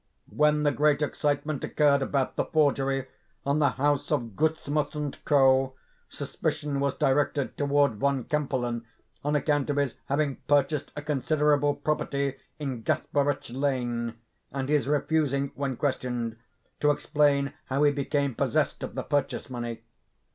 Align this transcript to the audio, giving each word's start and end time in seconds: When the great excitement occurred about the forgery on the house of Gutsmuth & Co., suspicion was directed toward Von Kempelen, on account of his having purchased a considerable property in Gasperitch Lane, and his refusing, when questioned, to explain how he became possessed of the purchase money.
When 0.33 0.63
the 0.63 0.71
great 0.71 1.03
excitement 1.03 1.63
occurred 1.63 2.01
about 2.01 2.35
the 2.35 2.45
forgery 2.45 3.05
on 3.45 3.59
the 3.59 3.69
house 3.69 4.11
of 4.11 4.35
Gutsmuth 4.35 5.23
& 5.25 5.25
Co., 5.25 5.75
suspicion 6.09 6.79
was 6.79 6.95
directed 6.95 7.55
toward 7.55 7.97
Von 7.97 8.23
Kempelen, 8.23 8.83
on 9.23 9.35
account 9.35 9.69
of 9.69 9.77
his 9.77 9.93
having 10.07 10.37
purchased 10.47 10.91
a 10.95 11.03
considerable 11.03 11.75
property 11.75 12.37
in 12.57 12.81
Gasperitch 12.81 13.51
Lane, 13.53 14.15
and 14.51 14.69
his 14.69 14.87
refusing, 14.87 15.51
when 15.53 15.77
questioned, 15.77 16.35
to 16.79 16.89
explain 16.89 17.53
how 17.65 17.83
he 17.83 17.91
became 17.91 18.33
possessed 18.33 18.81
of 18.81 18.95
the 18.95 19.03
purchase 19.03 19.51
money. 19.51 19.81